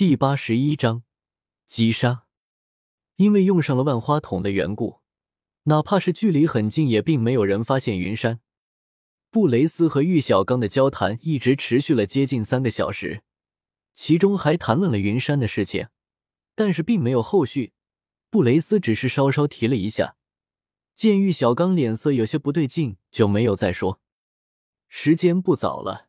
[0.00, 1.02] 第八十一章
[1.66, 2.24] 击杀。
[3.16, 5.00] 因为用上了万花筒的缘故，
[5.64, 8.40] 哪怕是距离很近，也并没有人发现云山。
[9.28, 13.22] 布雷斯和玉小刚的交谈一直持续了接近三个小时，
[13.92, 15.88] 其中还谈论了云山的事情，
[16.54, 17.74] 但是并没有后续。
[18.30, 20.16] 布雷斯只是稍稍提了一下，
[20.94, 24.00] 见玉小刚脸色有些不对劲，就没有再说。
[24.88, 26.08] 时间不早了，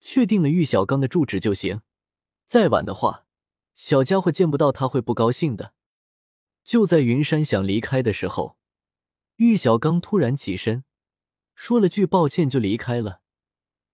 [0.00, 1.80] 确定了玉小刚的住址就行。
[2.46, 3.23] 再晚的话，
[3.74, 5.74] 小家伙见不到他会不高兴的。
[6.62, 8.56] 就在云山想离开的时候，
[9.36, 10.84] 玉小刚突然起身，
[11.54, 13.20] 说了句抱歉就离开了。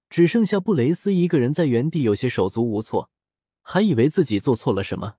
[0.09, 3.11] 只剩下布雷斯一个人在原地，有些手足无措，
[3.63, 5.17] 还以为自己做错了什么。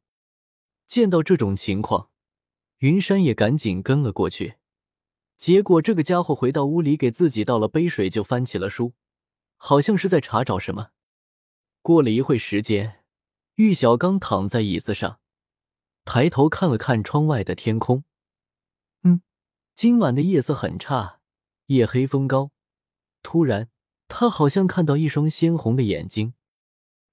[0.88, 2.10] 见到这种情况，
[2.78, 4.56] 云山也赶紧跟了过去。
[5.38, 8.94] 结果这个家伙回到屋里，给自己倒了杯水，就翻起了书，
[9.58, 10.92] 好像是在查找什么。
[11.82, 13.01] 过了一会时间。
[13.62, 15.20] 玉小刚躺在椅子上，
[16.04, 18.04] 抬头看了看窗外的天空。
[19.04, 19.22] 嗯，
[19.76, 21.20] 今晚的夜色很差，
[21.68, 22.50] 夜黑风高。
[23.22, 23.70] 突然，
[24.08, 26.34] 他好像看到一双鲜红的眼睛。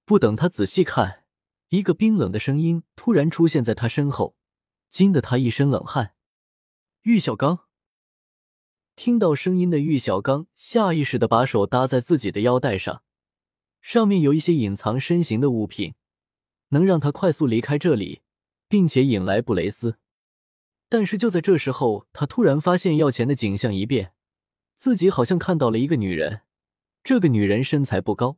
[0.05, 1.23] 不等他仔细看，
[1.67, 4.35] 一个冰冷的声音突然出现在他身后，
[4.89, 6.15] 惊得他一身冷汗。
[7.03, 7.67] 玉小刚
[8.95, 13.03] 听到声音的玉小刚下意识的把手搭在自己的腰带上，
[13.83, 15.93] 上面有一些隐藏身形的物品。
[16.69, 18.21] 能让他快速离开这里，
[18.67, 19.97] 并且引来布雷斯。
[20.87, 24.13] 但是就在这时候，他突然发现药前的景象一变，
[24.75, 26.41] 自己好像看到了一个女人。
[27.03, 28.37] 这个女人身材不高，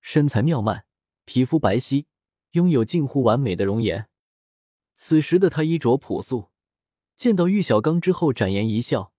[0.00, 0.84] 身材妙曼，
[1.24, 2.06] 皮肤白皙，
[2.52, 4.08] 拥有近乎完美的容颜。
[4.94, 6.50] 此时的她衣着朴素，
[7.16, 9.12] 见到玉小刚之后展颜一笑，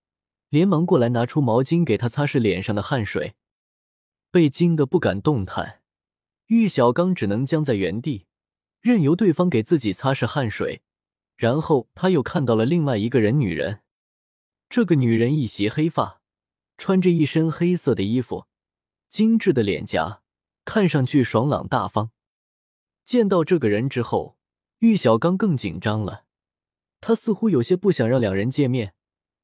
[0.48, 3.34] 连忙过来拿出毛巾给他擦拭脸上的汗水。
[4.30, 5.80] 被惊得不敢动弹，
[6.46, 8.26] 玉小刚只能僵在原地。
[8.84, 10.82] 任由对方给自己擦拭汗水，
[11.36, 13.80] 然后他又看到了另外一个人，女人。
[14.68, 16.20] 这个女人一袭黑发，
[16.76, 18.44] 穿着一身黑色的衣服，
[19.08, 20.20] 精致的脸颊
[20.66, 22.10] 看上去爽朗大方。
[23.06, 24.36] 见到这个人之后，
[24.80, 26.26] 玉小刚更紧张了，
[27.00, 28.92] 他似乎有些不想让两人见面，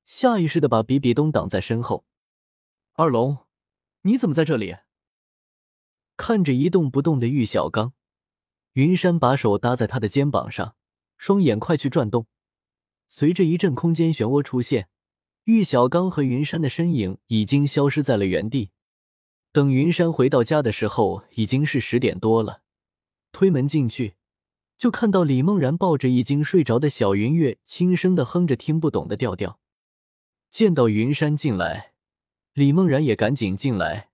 [0.05, 2.05] 下意识的把比比东挡在身后。
[2.93, 3.39] 二龙，
[4.03, 4.77] 你怎么在这里？
[6.19, 7.95] 看着一动不动的玉小刚。
[8.81, 10.75] 云山把手搭在他的肩膀上，
[11.19, 12.27] 双眼快去转动。
[13.09, 14.89] 随着一阵空间漩涡出现，
[15.45, 18.71] 玉小刚和云山的身影已经消失在了原地。
[19.53, 22.63] 等云山回到家的时候，已经是十点多了。
[23.33, 24.15] 推门进去，
[24.79, 29.61] 就看到李梦然抱着已经睡着的小云月，轻声的哼着听不懂的调调。
[30.51, 31.93] 见到云山进来，
[32.55, 34.09] 李梦然也赶紧进来，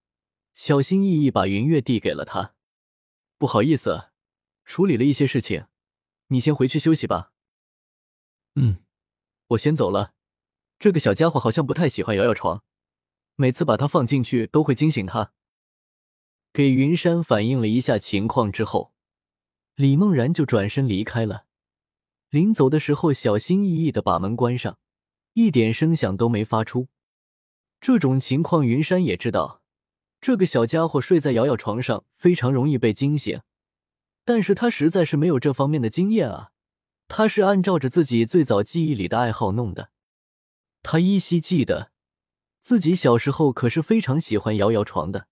[0.54, 2.54] 小心翼翼把云月递给了他。
[3.38, 4.06] 不好意思。
[4.66, 5.66] 处理了一些事情，
[6.26, 7.32] 你先回去休息吧。
[8.56, 8.84] 嗯，
[9.48, 10.12] 我先走了。
[10.78, 12.62] 这个小家伙好像不太喜欢摇摇床，
[13.36, 15.32] 每次把它放进去都会惊醒他。
[16.52, 18.92] 给云山反映了一下情况之后，
[19.76, 21.46] 李梦然就转身离开了。
[22.30, 24.78] 临走的时候，小心翼翼的把门关上，
[25.34, 26.88] 一点声响都没发出。
[27.80, 29.62] 这种情况，云山也知道，
[30.20, 33.40] 这个小家伙睡在摇摇床上，非常容易被惊醒。
[34.26, 36.50] 但是他实在是没有这方面的经验啊！
[37.06, 39.90] 他是按照着自己最早记忆里的爱好弄的。
[40.82, 41.92] 他依稀记得，
[42.60, 45.28] 自己小时候可是非常喜欢摇摇床的。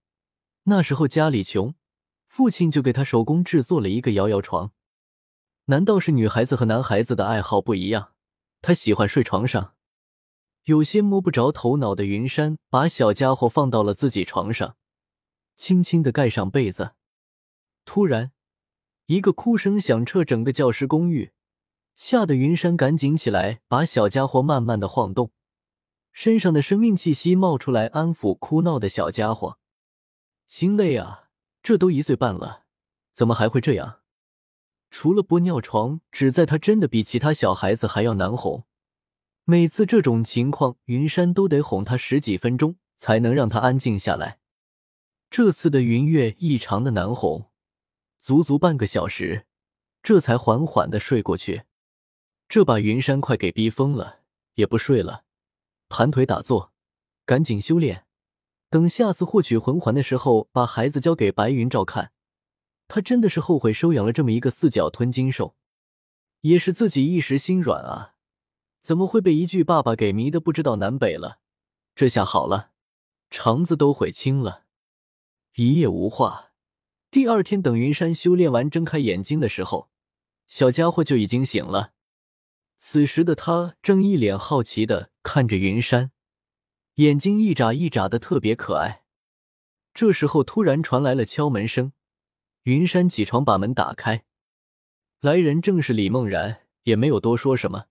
[0.66, 1.74] 那时候家里穷，
[2.28, 4.70] 父亲就给他手工制作了一个摇摇床。
[5.64, 8.12] 难道是女孩子和男孩子的爱好不一样？
[8.62, 9.74] 他喜欢睡床上。
[10.66, 14.76] 有些摸不着头脑的云山把小家伙放到了自己床上，
[15.56, 16.92] 轻轻的盖上被子。
[17.84, 18.33] 突然。
[19.06, 21.32] 一个哭声响彻整个教师公寓，
[21.94, 25.30] 吓得云山赶紧起来，把小家伙慢慢的晃动，
[26.10, 29.58] 身上的生命气息冒出来，安抚哭闹的小家伙。
[30.46, 31.28] 心累啊，
[31.62, 32.64] 这都一岁半了，
[33.12, 34.00] 怎么还会这样？
[34.90, 38.64] 除了玻尿床，只在他真的比其他小孩子还要难哄。
[39.44, 44.38] 每次这种情况，云山都得哄他十几分钟，才能让他安静下来。
[45.28, 47.50] 这次的云月异常的难哄。
[48.24, 49.44] 足足半个小时，
[50.02, 51.64] 这才缓缓的睡过去。
[52.48, 54.20] 这把云山快给逼疯了，
[54.54, 55.24] 也不睡了，
[55.90, 56.72] 盘腿打坐，
[57.26, 58.06] 赶紧修炼。
[58.70, 62.12] 等下次获取魂环的时候，把孩子交给白云照看。
[62.88, 65.54] 他真的是后悔收养了这么一个四脚吞金兽，
[66.40, 68.14] 也是自己一时心软啊！
[68.80, 71.40] 怎么会被一句爸爸给迷得不知道南北了？
[71.94, 72.70] 这下好了，
[73.28, 74.64] 肠子都悔青了。
[75.56, 76.52] 一夜无话。
[77.14, 79.88] 第二天，等云山修炼完，睁开眼睛的时候，
[80.48, 81.92] 小家伙就已经醒了。
[82.76, 86.10] 此时的他正一脸好奇的看着云山，
[86.94, 89.04] 眼睛一眨一眨的，特别可爱。
[89.94, 91.92] 这时候突然传来了敲门声，
[92.64, 94.24] 云山起床把门打开，
[95.20, 97.84] 来人正是李梦然，也没有多说什么，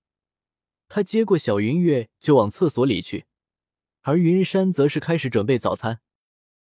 [0.90, 3.24] 他接过小云月就往厕所里去，
[4.02, 6.02] 而云山则是开始准备早餐。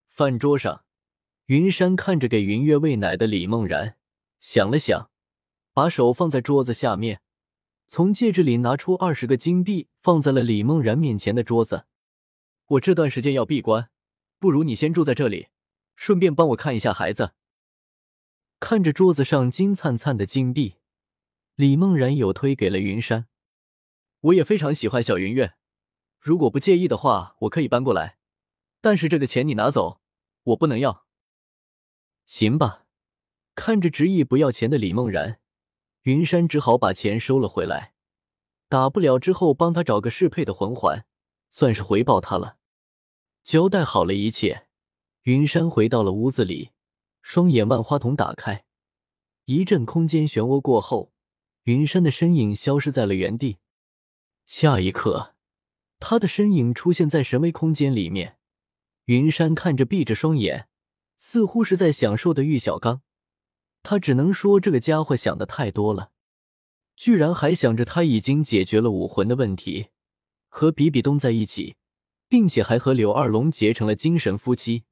[0.07, 0.87] 饭桌上，
[1.49, 3.97] 云山看着给云月喂奶的李梦然，
[4.39, 5.11] 想了想，
[5.73, 7.23] 把手放在桌子下面，
[7.87, 11.87] 从戒指里拿出二十个金币，放在了李梦然面前的桌子。
[12.67, 13.89] 我这段时间要闭关。
[14.39, 15.47] 不如你先住在这里，
[15.97, 17.33] 顺便帮我看一下孩子。
[18.61, 20.75] 看着桌子上金灿灿的金币，
[21.55, 23.27] 李梦然有推给了云山。
[24.21, 25.55] 我也非常喜欢小云月，
[26.21, 28.19] 如果不介意的话，我可以搬过来。
[28.83, 30.03] 但是这个钱你拿走，
[30.43, 31.08] 我不能要。
[32.29, 32.85] 行吧。
[33.55, 35.41] 看着执意不要钱的李梦然，
[36.03, 37.95] 云山只好把钱收了回来。
[38.69, 41.07] 打不了之后，帮他找个适配的魂环，
[41.51, 42.59] 算是回报他了。
[43.43, 44.69] 交代好了一切，
[45.23, 46.71] 云山回到了屋子里，
[47.23, 48.65] 双眼万花筒打开，
[49.47, 51.13] 一阵空间漩涡过后，
[51.63, 53.57] 云山的身影消失在了原地。
[54.45, 55.35] 下一刻，
[55.99, 58.37] 他的身影出现在神威空间里面。
[59.07, 60.68] 云山看着闭着双眼，
[61.19, 63.03] 似乎是在享受的玉小刚，
[63.83, 66.13] 他只能说这个家伙想的太多了，
[66.97, 69.89] 居然还想着他已经解决了武魂的问题，
[70.49, 71.77] 和比比东在一起。
[72.29, 74.85] 并且还和柳二龙结成了精神夫妻。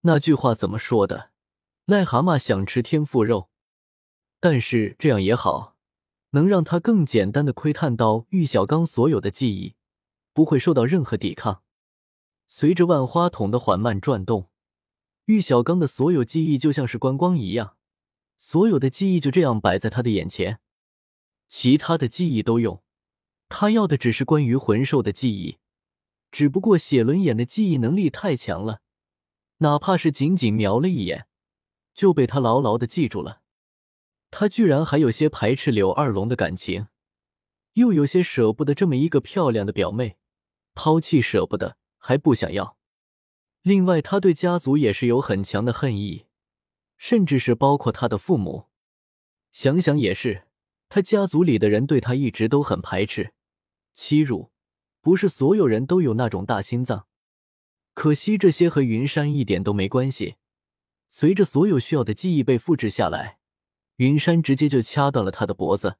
[0.00, 1.30] 那句话怎么说的？
[1.86, 3.50] 癞蛤蟆想吃天妇肉。
[4.40, 5.76] 但是这样也好，
[6.30, 9.74] 能让他更简单的窥探到玉小刚所有的记忆，
[10.32, 11.62] 不会受到任何抵抗。
[12.46, 14.48] 随着万花筒的缓慢转动，
[15.26, 17.76] 玉小刚的所有记忆就像是观光一样，
[18.36, 20.60] 所有的记忆就这样摆在他的眼前。
[21.48, 22.82] 其他的记忆都用，
[23.48, 25.58] 他要的只是关于魂兽的记忆。
[26.30, 28.80] 只不过写轮眼的记忆能力太强了，
[29.58, 31.26] 哪怕是仅仅瞄了一眼，
[31.94, 33.40] 就被他牢牢的记住了。
[34.30, 36.88] 他居然还有些排斥柳二龙的感情，
[37.74, 40.16] 又有些舍不得这么一个漂亮的表妹，
[40.74, 42.76] 抛弃舍不得，还不想要。
[43.64, 46.26] 另外，他对家族也是有很强的恨意，
[46.98, 48.66] 甚至是包括他的父母。
[49.52, 50.46] 想想也是，
[50.90, 53.32] 他家族里的人对他一直都很排斥、
[53.94, 54.50] 欺辱。
[55.00, 57.06] 不是所有人都有那种大心脏，
[57.94, 60.34] 可惜这些和云山一点都没关系。
[61.08, 63.38] 随着所有需要的记忆被复制下来，
[63.96, 65.96] 云山直接就掐断了他的脖子。